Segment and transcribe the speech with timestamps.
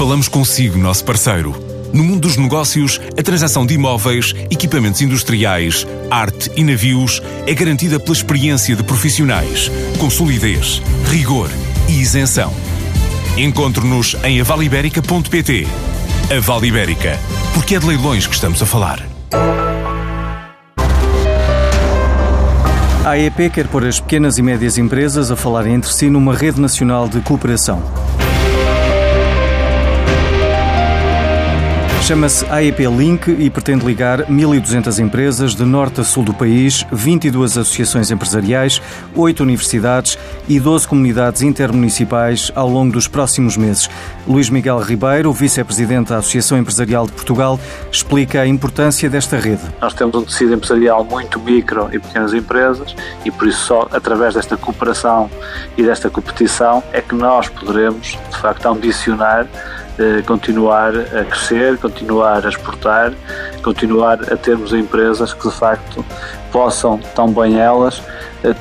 [0.00, 1.54] Falamos consigo, nosso parceiro.
[1.92, 8.00] No mundo dos negócios, a transação de imóveis, equipamentos industriais, arte e navios é garantida
[8.00, 11.50] pela experiência de profissionais, com solidez, rigor
[11.86, 12.50] e isenção.
[13.36, 15.66] Encontre-nos em avaliberica.pt.
[16.34, 17.18] A Vale Ibérica,
[17.52, 19.06] porque é de leilões que estamos a falar.
[23.04, 26.58] A AEP quer pôr as pequenas e médias empresas a falarem entre si numa rede
[26.58, 27.82] nacional de cooperação.
[32.10, 37.56] Chama-se AEP Link e pretende ligar 1.200 empresas de norte a sul do país, 22
[37.56, 38.82] associações empresariais,
[39.14, 43.88] 8 universidades e 12 comunidades intermunicipais ao longo dos próximos meses.
[44.26, 47.60] Luís Miguel Ribeiro, vice-presidente da Associação Empresarial de Portugal,
[47.92, 49.62] explica a importância desta rede.
[49.80, 52.92] Nós temos um tecido empresarial muito micro e pequenas empresas
[53.24, 55.30] e por isso só através desta cooperação
[55.78, 59.46] e desta competição é que nós poderemos, de facto, ambicionar
[60.26, 63.12] continuar a crescer, continuar a exportar,
[63.60, 66.04] continuar a termos empresas que de facto
[66.50, 68.02] possam, tão bem elas,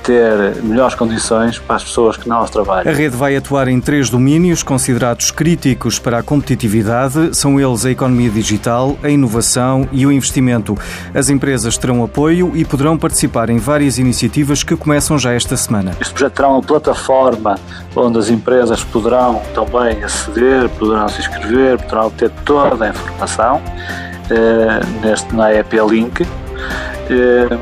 [0.03, 2.91] ter melhores condições para as pessoas que não trabalham.
[2.91, 7.35] A rede vai atuar em três domínios considerados críticos para a competitividade.
[7.35, 10.77] São eles a economia digital, a inovação e o investimento.
[11.13, 15.91] As empresas terão apoio e poderão participar em várias iniciativas que começam já esta semana.
[15.99, 17.57] Este projeto terá uma plataforma
[17.95, 23.61] onde as empresas poderão também aceder, poderão se inscrever, poderão obter toda a informação
[25.01, 26.25] neste, na EP Link.
[27.09, 27.57] Eh,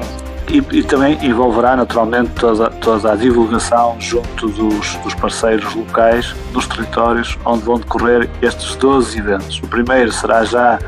[0.49, 6.65] e, e, também envolverá naturalmente toda, toda a divulgação junto dos, dos, parceiros locais, dos
[6.67, 9.59] territórios onde vão decorrer estes 12 eventos.
[9.61, 10.79] O primeiro será já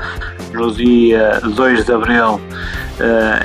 [0.54, 2.89] no dia 2 de abril eh,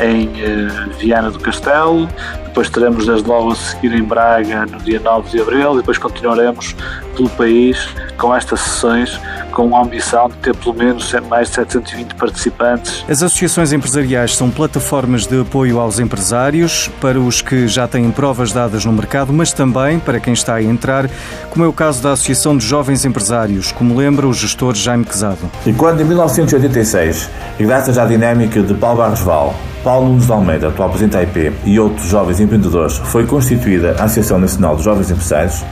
[0.04, 2.08] em eh, Viana do Castelo,
[2.44, 5.98] depois teremos desde logo a seguir em Braga no dia 9 de abril e depois
[5.98, 6.76] continuaremos
[7.16, 12.14] pelo país com estas sessões com a ambição de ter pelo menos mais de 720
[12.14, 13.04] participantes.
[13.08, 18.52] As associações empresariais são plataformas de apoio aos empresários, para os que já têm provas
[18.52, 21.08] dadas no mercado, mas também para quem está a entrar,
[21.50, 25.50] como é o caso da Associação de Jovens Empresários, como lembra o gestor Jaime Quezado.
[25.66, 29.43] E quando em 1986, e graças à dinâmica de Paulo Barros Val,
[29.82, 34.04] Paulo Nunes de Almeida, atual presidente da IP, e outros jovens empreendedores, foi constituída a
[34.04, 35.64] Associação Nacional de Jovens Empresários,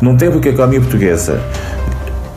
[0.00, 1.40] num tempo que a economia portuguesa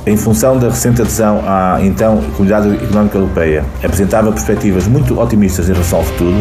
[0.06, 5.74] em função da recente adesão à então Comunidade Económica Europeia, apresentava perspectivas muito otimistas em
[5.74, 6.36] relação ao futuro,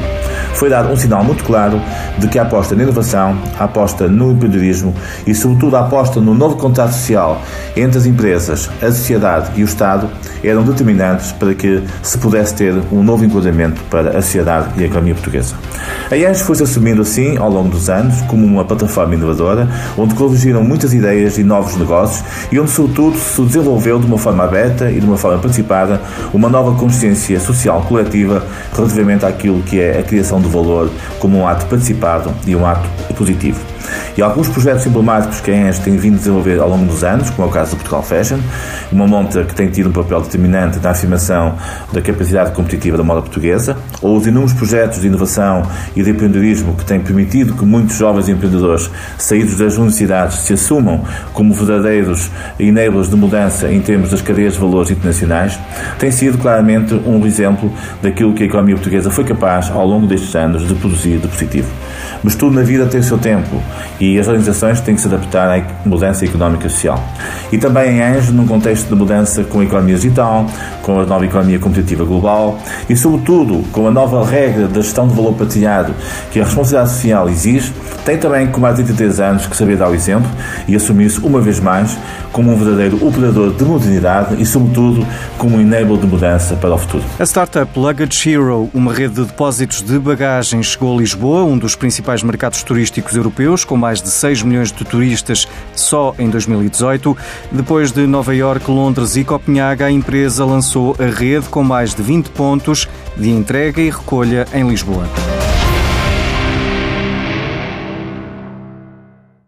[0.59, 1.81] foi dado um sinal muito claro
[2.19, 4.93] de que a aposta na inovação, a aposta no empreendedorismo
[5.25, 7.41] e, sobretudo, a aposta no novo contrato social
[7.77, 10.11] entre as empresas, a sociedade e o Estado
[10.43, 14.87] eram determinantes para que se pudesse ter um novo enquadramento para a sociedade e a
[14.87, 15.55] economia portuguesa.
[16.11, 20.65] A IANS foi-se assumindo assim, ao longo dos anos, como uma plataforma inovadora, onde convergiram
[20.65, 24.99] muitas ideias e novos negócios e onde, sobretudo, se desenvolveu de uma forma aberta e
[24.99, 26.01] de uma forma participada
[26.33, 28.45] uma nova consciência social coletiva
[28.75, 32.89] relativamente àquilo que é a criação de valor como um ato participado e um ato
[33.15, 33.61] positivo.
[34.19, 37.31] E alguns projetos emblemáticos que a ENS tem vindo a desenvolver ao longo dos anos,
[37.31, 38.41] como é o caso do Portugal Fashion,
[38.91, 41.55] uma monta que tem tido um papel determinante na afirmação
[41.93, 45.63] da capacidade competitiva da moda portuguesa, ou os inúmeros projetos de inovação
[45.95, 51.05] e de empreendedorismo que têm permitido que muitos jovens empreendedores saídos das universidades se assumam
[51.33, 52.29] como verdadeiros
[52.59, 55.57] enablers de mudança em termos das cadeias de valores internacionais,
[55.97, 60.35] tem sido claramente um exemplo daquilo que a economia portuguesa foi capaz ao longo destes
[60.35, 61.71] anos de produzir de positivo.
[62.25, 63.63] Mas tudo na vida tem o seu tempo
[64.01, 67.03] e as organizações têm que se adaptar à mudança económica e social.
[67.51, 70.47] E também Anjo, num contexto de mudança com a economia digital,
[70.83, 72.59] com a nova economia competitiva global
[72.89, 75.93] e, sobretudo, com a nova regra da gestão de valor partilhado
[76.31, 77.73] que a responsabilidade social exige,
[78.05, 80.31] tem também, como há 33 anos, que saber dar o exemplo
[80.67, 81.99] e assumir-se uma vez mais
[82.33, 86.79] como um verdadeiro operador de modernidade e, sobretudo, como um enable de mudança para o
[86.79, 87.03] futuro.
[87.19, 91.75] A startup Luggage Hero, uma rede de depósitos de bagagens, chegou a Lisboa, um dos
[91.75, 97.17] principais mercados turísticos europeus, com mais de 6 milhões de turistas só em 2018.
[97.51, 102.03] Depois de Nova York, Londres e Copenhaga, a empresa lançou a rede com mais de
[102.03, 105.09] 20 pontos de entrega e recolha em Lisboa.